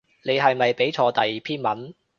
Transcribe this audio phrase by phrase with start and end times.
[0.23, 1.93] 你係咪畀錯第篇文